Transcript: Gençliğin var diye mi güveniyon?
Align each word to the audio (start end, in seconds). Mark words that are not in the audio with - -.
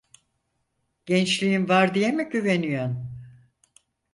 Gençliğin 1.05 1.69
var 1.69 1.93
diye 1.93 2.11
mi 2.11 2.23
güveniyon? 2.23 3.09